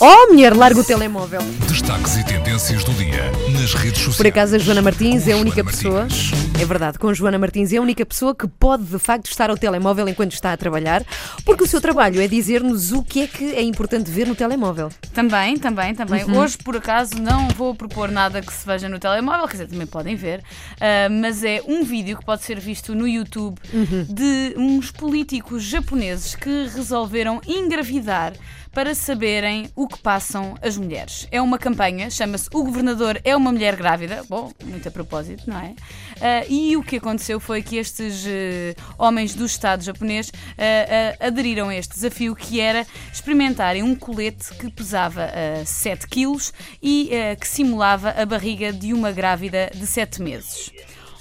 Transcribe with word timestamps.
Oh, 0.00 0.28
mulher, 0.32 0.54
larga 0.56 0.78
o 0.78 0.84
telemóvel. 0.84 1.40
Destaques 1.66 2.16
e 2.18 2.24
tendências 2.24 2.84
do 2.84 2.92
dia 2.92 3.32
nas 3.52 3.74
redes 3.74 3.98
sociais. 3.98 4.16
Por 4.16 4.26
acaso 4.28 4.54
a 4.54 4.58
Joana 4.58 4.80
Martins 4.80 5.24
Com 5.24 5.30
é 5.30 5.32
a 5.32 5.36
única 5.36 5.56
Joana 5.56 5.70
pessoa. 5.72 6.00
Martins. 6.02 6.30
É 6.60 6.64
verdade, 6.64 6.98
com 7.00 7.12
Joana 7.12 7.36
Martins 7.38 7.72
é 7.72 7.78
a 7.78 7.82
única 7.82 8.06
pessoa 8.06 8.32
que 8.32 8.46
pode 8.46 8.84
de 8.84 8.98
facto 8.98 9.26
estar 9.26 9.50
ao 9.50 9.56
telemóvel 9.56 10.08
enquanto 10.08 10.32
está 10.34 10.52
a 10.52 10.56
trabalhar, 10.56 11.04
porque 11.44 11.64
o 11.64 11.66
seu 11.66 11.80
trabalho 11.80 12.20
é 12.20 12.28
dizer-nos 12.28 12.92
o 12.92 13.02
que 13.02 13.22
é 13.22 13.26
que 13.26 13.52
é 13.54 13.62
importante 13.62 14.08
ver 14.08 14.28
no 14.28 14.36
telemóvel. 14.36 14.88
Também, 15.12 15.56
também, 15.58 15.92
também. 15.96 16.22
Uhum. 16.24 16.38
Hoje, 16.38 16.58
por 16.58 16.76
acaso, 16.76 17.20
não 17.20 17.48
vou 17.48 17.74
propor 17.74 18.08
nada 18.08 18.40
que 18.40 18.52
se 18.52 18.64
veja 18.64 18.88
no 18.88 19.00
telemóvel, 19.00 19.46
quer 19.48 19.54
dizer, 19.54 19.66
também 19.68 19.86
podem 19.86 20.14
ver, 20.14 20.44
ah, 20.80 21.08
mas 21.10 21.42
é 21.42 21.60
um 21.66 21.82
vídeo 21.82 22.16
que 22.16 22.24
pode 22.24 22.44
ser 22.44 22.60
visto 22.60 22.94
no 22.94 23.06
YouTube 23.08 23.58
Uhum. 23.72 24.06
de 24.08 24.54
uns 24.56 24.90
políticos 24.92 25.64
japoneses 25.64 26.36
que 26.36 26.68
resolveram 26.74 27.40
engravidar 27.46 28.32
para 28.72 28.94
saberem 28.94 29.68
o 29.74 29.87
que 29.88 29.98
passam 29.98 30.54
as 30.62 30.76
mulheres. 30.76 31.26
É 31.30 31.40
uma 31.40 31.58
campanha, 31.58 32.10
chama-se 32.10 32.48
O 32.52 32.62
Governador 32.62 33.20
é 33.24 33.34
uma 33.34 33.50
Mulher 33.50 33.74
Grávida. 33.76 34.22
Bom, 34.28 34.52
muito 34.64 34.86
a 34.86 34.90
propósito, 34.90 35.44
não 35.46 35.58
é? 35.58 35.74
Ah, 36.20 36.44
e 36.48 36.76
o 36.76 36.82
que 36.82 36.96
aconteceu 36.96 37.40
foi 37.40 37.62
que 37.62 37.76
estes 37.76 38.24
eh, 38.26 38.74
homens 38.98 39.34
do 39.34 39.46
Estado 39.46 39.82
japonês 39.82 40.30
ah, 40.56 41.26
aderiram 41.26 41.68
a 41.68 41.74
este 41.74 41.94
desafio 41.94 42.34
que 42.36 42.60
era 42.60 42.86
experimentarem 43.12 43.82
um 43.82 43.94
colete 43.94 44.54
que 44.54 44.70
pesava 44.70 45.24
ah, 45.24 45.64
7 45.64 46.06
quilos 46.06 46.52
e 46.82 47.10
que 47.40 47.48
simulava 47.48 48.10
a 48.10 48.26
barriga 48.26 48.72
de 48.72 48.92
uma 48.92 49.10
grávida 49.10 49.70
de 49.74 49.86
7 49.86 50.22
meses. 50.22 50.70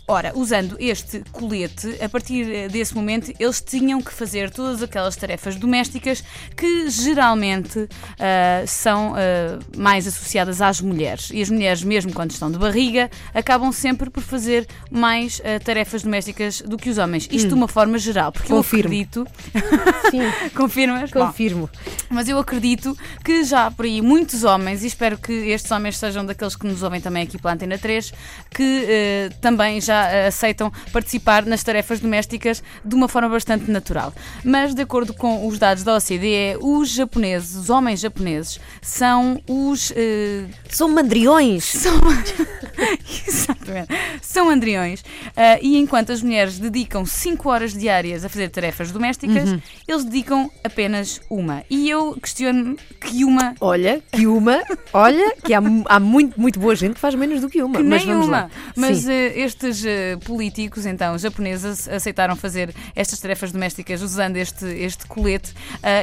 Ora, 0.09 0.31
usando 0.35 0.77
este 0.79 1.21
colete, 1.33 1.97
a 2.01 2.07
partir 2.07 2.49
eh, 2.49 2.69
desse 2.69 2.95
momento 2.95 3.33
eles 3.37 3.59
tinham 3.59 4.01
que 4.01 4.13
fazer 4.13 4.49
todas 4.49 4.81
aquelas 4.81 5.17
tarefas 5.17 5.57
domésticas 5.57 6.23
que 6.55 6.89
geralmente 6.89 7.89
ah, 8.17 8.65
são 8.65 9.15
ah, 9.17 9.59
mais 9.75 10.07
associadas 10.07 10.61
às 10.61 10.79
mulheres. 10.79 11.29
E 11.33 11.41
as 11.41 11.49
mulheres, 11.49 11.83
mesmo 11.83 12.13
quando 12.13 12.31
estão 12.31 12.49
de 12.49 12.57
barriga, 12.57 13.11
acabam 13.33 13.69
sempre 13.73 14.09
por 14.09 14.23
fazer 14.23 14.65
mais 14.89 15.41
ah, 15.43 15.59
tarefas 15.59 16.03
domésticas 16.03 16.61
do 16.61 16.77
que 16.77 16.89
os 16.89 16.97
homens. 16.97 17.27
Isto 17.29 17.49
de 17.49 17.53
uma 17.53 17.67
forma 17.67 17.97
geral, 17.97 18.31
porque 18.31 18.47
Confirmo. 18.47 18.93
eu 18.93 19.01
acredito. 19.01 19.27
Sim, 20.09 20.21
Confirmas? 20.55 21.11
Bom, 21.11 21.25
confirmo. 21.25 21.69
mas 22.09 22.29
eu 22.29 22.39
acredito 22.39 22.97
que 23.25 23.43
já 23.43 23.65
há 23.65 23.71
por 23.71 23.83
aí 23.83 24.01
muitos 24.01 24.45
homens, 24.45 24.85
e 24.85 24.87
espero 24.87 25.17
que 25.17 25.33
estes 25.33 25.69
homens 25.69 25.97
sejam 25.97 26.25
daqueles 26.25 26.55
que 26.55 26.65
nos 26.65 26.81
ouvem 26.81 27.01
também 27.01 27.23
aqui 27.23 27.37
pela 27.37 27.53
Antena 27.53 27.77
3, 27.77 28.13
que 28.51 29.29
também 29.41 29.81
já 29.81 29.96
eh, 30.05 30.27
aceitam 30.27 30.71
participar 30.93 31.45
nas 31.45 31.63
tarefas 31.63 31.99
domésticas 31.99 32.63
de 32.83 32.95
uma 32.95 33.07
forma 33.07 33.29
bastante 33.29 33.69
natural. 33.71 34.13
Mas, 34.43 34.73
de 34.73 34.81
acordo 34.81 35.13
com 35.13 35.47
os 35.47 35.57
dados 35.59 35.83
da 35.83 35.95
OCDE, 35.95 36.57
os 36.61 36.89
japoneses, 36.89 37.55
os 37.55 37.69
homens 37.69 37.99
japoneses, 37.99 38.59
são 38.81 39.41
os. 39.47 39.91
eh, 39.95 40.45
São 40.69 40.89
mandriões. 40.89 41.63
são. 41.65 41.93
Exatamente. 43.67 43.93
São 44.21 44.49
andriões. 44.49 45.03
Ah, 45.35 45.57
e 45.61 45.77
enquanto 45.77 46.11
as 46.11 46.21
mulheres 46.21 46.57
dedicam 46.59 47.05
5 47.05 47.49
horas 47.49 47.73
diárias 47.73 48.23
a 48.25 48.29
fazer 48.29 48.49
tarefas 48.49 48.91
domésticas, 48.91 49.49
Uhum. 49.49 49.61
eles 49.87 50.03
dedicam 50.05 50.49
apenas 50.63 51.21
uma. 51.29 51.63
E 51.69 51.89
eu 51.89 52.17
questiono 52.21 52.75
que 52.99 53.23
uma. 53.23 53.53
Olha, 53.59 54.01
que 54.11 54.25
uma, 54.27 54.61
olha, 54.93 55.35
que 55.43 55.53
há, 55.53 55.61
há 55.87 55.99
muito, 55.99 56.39
muito 56.39 56.59
boa 56.59 56.75
gente 56.75 56.95
que 56.95 56.99
faz 56.99 57.15
menos 57.15 57.41
do 57.41 57.49
que 57.49 57.61
uma. 57.61 57.77
Que 57.77 57.83
mas 57.83 58.03
nem 58.05 58.13
vamos 58.13 58.27
uma. 58.27 58.37
lá. 58.41 58.49
Mas 58.75 59.07
eh, 59.07 59.33
estes 59.39 59.83
eh, 59.85 60.17
políticos, 60.25 60.85
então, 60.85 61.17
japoneses, 61.17 61.87
aceitaram 61.87 62.35
fazer 62.35 62.73
estas 62.95 63.19
tarefas 63.19 63.51
domésticas 63.51 64.01
usando 64.01 64.37
este, 64.37 64.65
este 64.65 65.05
colete 65.07 65.53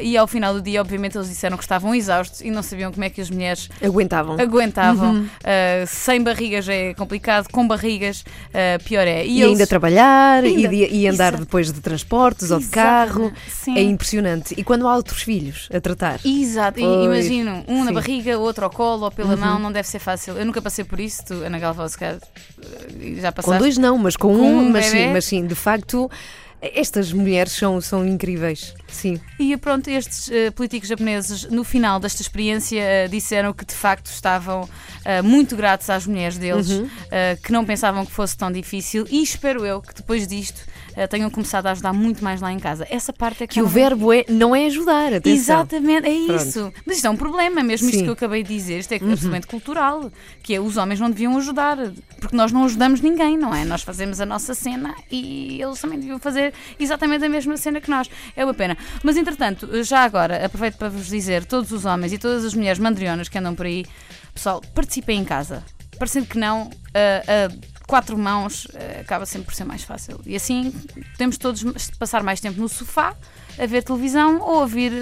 e 0.02 0.16
ao 0.16 0.26
final 0.26 0.54
do 0.54 0.62
dia, 0.62 0.80
obviamente, 0.80 1.16
eles 1.16 1.28
disseram 1.28 1.56
que 1.56 1.62
estavam 1.64 1.94
exaustos 1.94 2.40
e 2.40 2.50
não 2.50 2.62
sabiam 2.62 2.92
como 2.92 3.04
é 3.04 3.10
que 3.10 3.20
as 3.20 3.30
mulheres 3.30 3.68
aguentavam. 3.82 4.36
aguentavam. 4.40 5.14
Uhum. 5.14 5.28
Sem 5.86 6.22
barrigas 6.22 6.68
é 6.68 6.94
complicado, 6.94 7.48
com 7.54 7.66
barrigas 7.68 8.24
ah, 8.52 8.78
pior 8.84 9.06
é. 9.06 9.24
E, 9.24 9.40
eles- 9.40 9.52
ainda 9.52 9.66
trabalhar, 9.66 10.42
Ainda- 10.44 10.74
e, 10.74 10.86
de- 10.88 10.94
e 10.96 11.06
andar 11.08 11.28
Exato. 11.28 11.44
depois 11.44 11.72
de 11.72 11.80
transportes 11.80 12.50
ou 12.50 12.58
de 12.58 12.66
carro. 12.66 13.32
Sim. 13.48 13.76
É 13.78 13.82
impressionante. 13.82 14.54
E 14.58 14.64
quando 14.64 14.88
há 14.88 14.96
outros 14.96 15.22
filhos 15.22 15.68
a 15.72 15.80
tratar? 15.80 16.18
Exato, 16.24 16.80
e 16.80 16.82
Pois, 16.82 17.04
imagino, 17.04 17.64
um 17.68 17.78
na 17.78 17.82
sim. 17.84 17.88
Uhum. 17.88 17.94
barriga, 17.94 18.38
outro 18.38 18.64
ao 18.64 18.70
colo 18.70 19.04
ou 19.04 19.10
pela 19.10 19.36
mão, 19.36 19.58
não 19.58 19.70
deve 19.70 19.86
ser 19.86 19.98
fácil. 20.00 20.34
Eu 20.34 20.44
nunca 20.44 20.60
passei 20.60 20.84
por 20.84 20.98
isso, 20.98 21.24
tu, 21.26 21.34
Ana 21.34 21.58
Galvão, 21.58 21.88
se 21.88 21.96
calhar, 21.96 22.16
eh, 22.18 23.14
já 23.20 23.30
Com 23.30 23.36
passaste. 23.36 23.58
dois 23.60 23.78
não, 23.78 23.96
mas 23.98 24.16
com, 24.16 24.28
Com 24.34 24.42
um, 24.42 24.58
um 24.66 24.70
mas 24.70 24.86
sim, 24.86 25.12
mas 25.12 25.24
sim, 25.24 25.46
de 25.46 25.54
facto, 25.54 26.10
estas 26.74 27.12
mulheres 27.12 27.52
são, 27.52 27.80
são 27.80 28.06
incríveis. 28.06 28.74
Sim. 28.88 29.20
E 29.38 29.56
pronto, 29.56 29.88
estes 29.90 30.30
eh, 30.30 30.50
políticos 30.52 30.88
japoneses, 30.88 31.44
no 31.50 31.64
final 31.64 31.98
desta 31.98 32.22
experiência, 32.22 32.78
eh, 32.80 33.08
disseram 33.08 33.52
que 33.52 33.64
de 33.64 33.74
facto 33.74 34.06
estavam 34.06 34.68
eh, 35.04 35.20
muito 35.20 35.56
gratos 35.56 35.90
às 35.90 36.06
mulheres 36.06 36.38
deles, 36.38 36.70
Uhum. 36.70 36.88
que 37.42 37.52
não 37.52 37.64
pensavam 37.64 38.06
que 38.06 38.12
fosse 38.12 38.36
tão 38.36 38.50
difícil 38.50 39.06
e 39.10 39.22
espero 39.22 39.64
eu 39.66 39.80
que 39.82 39.94
depois 39.94 40.26
disto 40.26 40.60
tenham 41.10 41.28
começado 41.28 41.66
a 41.66 41.72
ajudar 41.72 41.92
muito 41.92 42.22
mais 42.22 42.40
lá 42.40 42.52
em 42.52 42.58
casa. 42.60 42.86
Essa 42.88 43.12
parte 43.12 43.42
é 43.42 43.46
que, 43.48 43.54
Que 43.54 43.60
o 43.60 43.64
não- 43.64 43.70
verbo 43.70 44.12
é, 44.12 44.24
não 44.28 44.54
é 44.54 44.66
ajudar, 44.66 45.12
atenção. 45.12 45.56
Exatamente, 45.60 46.06
é 46.08 46.26
Pronto. 46.26 46.42
isso. 46.46 46.72
Mas 46.86 46.96
isto 46.96 47.06
é 47.06 47.10
um 47.10 47.16
problema, 47.16 47.62
mesmo 47.64 47.86
isto 47.88 47.94
Sim. 47.94 47.98
Uhum. 47.98 48.04
que 48.04 48.10
eu 48.10 48.12
acabei 48.14 48.42
de 48.44 48.54
dizer, 48.54 48.78
isto 48.78 48.92
é 48.92 48.96
absolutamente 48.96 49.46
cultural, 49.48 50.10
que 50.42 50.54
é 50.54 50.60
os 50.60 50.76
homens 50.76 51.00
não 51.00 51.10
deviam 51.10 51.36
ajudar, 51.36 51.76
porque 52.20 52.36
nós 52.36 52.52
não 52.52 52.64
ajudamos 52.64 53.00
ninguém, 53.00 53.36
não 53.36 53.52
é? 53.52 53.64
Nós 53.64 53.82
fazemos 53.82 54.20
a 54.20 54.26
nossa 54.26 54.54
cena 54.54 54.94
e 55.10 55.60
eles 55.60 55.80
também 55.80 55.98
deviam 55.98 56.18
fazer 56.20 56.53
exatamente 56.78 57.24
a 57.24 57.28
mesma 57.28 57.56
cena 57.56 57.80
que 57.80 57.90
nós. 57.90 58.08
É 58.36 58.44
uma 58.44 58.54
pena. 58.54 58.76
Mas 59.02 59.16
entretanto, 59.16 59.82
já 59.84 60.00
agora, 60.04 60.44
aproveito 60.44 60.76
para 60.76 60.88
vos 60.88 61.06
dizer, 61.06 61.44
todos 61.44 61.70
os 61.72 61.84
homens 61.84 62.12
e 62.12 62.18
todas 62.18 62.44
as 62.44 62.54
mulheres 62.54 62.78
mandrionas 62.78 63.28
que 63.28 63.38
andam 63.38 63.54
por 63.54 63.66
aí, 63.66 63.84
pessoal, 64.32 64.60
participem 64.74 65.20
em 65.20 65.24
casa. 65.24 65.62
Parecendo 65.98 66.26
que 66.26 66.38
não, 66.38 66.70
a- 66.94 67.46
a 67.46 67.73
quatro 67.86 68.18
mãos 68.18 68.66
eh, 68.74 69.00
acaba 69.00 69.26
sempre 69.26 69.46
por 69.46 69.54
ser 69.54 69.64
mais 69.64 69.82
fácil. 69.82 70.20
E 70.26 70.36
assim 70.36 70.70
podemos 71.12 71.38
todos 71.38 71.64
passar 71.98 72.22
mais 72.22 72.40
tempo 72.40 72.60
no 72.60 72.68
sofá 72.68 73.16
a 73.58 73.66
ver 73.66 73.82
televisão 73.82 74.40
ou 74.40 74.60
ouvir 74.60 74.92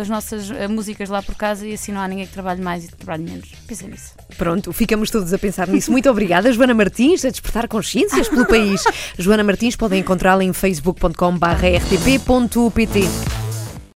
as 0.00 0.08
nossas 0.08 0.48
uh, 0.50 0.68
músicas 0.68 1.08
lá 1.08 1.20
por 1.22 1.36
casa 1.36 1.64
e 1.66 1.72
assim 1.74 1.90
não 1.92 2.00
há 2.00 2.08
ninguém 2.08 2.26
que 2.26 2.32
trabalhe 2.32 2.60
mais 2.60 2.84
e 2.84 2.88
que 2.88 2.96
trabalhe 2.96 3.22
menos. 3.22 3.48
Pensem 3.66 3.88
nisso. 3.88 4.14
Pronto, 4.36 4.72
ficamos 4.72 5.08
todos 5.10 5.32
a 5.32 5.38
pensar 5.38 5.68
nisso. 5.68 5.92
Muito 5.92 6.10
obrigada, 6.10 6.52
Joana 6.52 6.74
Martins, 6.74 7.24
a 7.24 7.30
despertar 7.30 7.68
consciências 7.68 8.28
pelo 8.28 8.44
país. 8.46 8.82
Joana 9.18 9.44
Martins 9.44 9.76
podem 9.76 10.00
encontrá-la 10.00 10.42
em 10.44 10.52
facebook.com/rtp.pt. 10.52 13.39